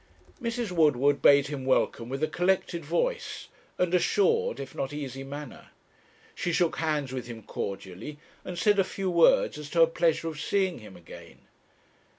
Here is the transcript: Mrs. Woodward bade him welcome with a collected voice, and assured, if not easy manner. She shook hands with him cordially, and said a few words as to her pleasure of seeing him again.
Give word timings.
Mrs. 0.41 0.71
Woodward 0.71 1.21
bade 1.21 1.45
him 1.45 1.63
welcome 1.63 2.09
with 2.09 2.23
a 2.23 2.27
collected 2.27 2.83
voice, 2.83 3.49
and 3.77 3.93
assured, 3.93 4.59
if 4.59 4.73
not 4.73 4.91
easy 4.93 5.23
manner. 5.23 5.67
She 6.33 6.51
shook 6.51 6.77
hands 6.77 7.11
with 7.13 7.27
him 7.27 7.43
cordially, 7.43 8.17
and 8.43 8.57
said 8.57 8.79
a 8.79 8.83
few 8.83 9.11
words 9.11 9.59
as 9.59 9.69
to 9.69 9.81
her 9.81 9.85
pleasure 9.85 10.27
of 10.27 10.41
seeing 10.41 10.79
him 10.79 10.97
again. 10.97 11.41